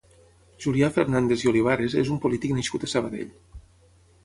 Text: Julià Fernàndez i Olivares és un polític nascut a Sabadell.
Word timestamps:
Julià 0.63 0.89
Fernàndez 0.95 1.43
i 1.45 1.51
Olivares 1.51 1.97
és 2.03 2.11
un 2.17 2.23
polític 2.25 2.57
nascut 2.59 2.87
a 2.89 2.93
Sabadell. 2.97 3.31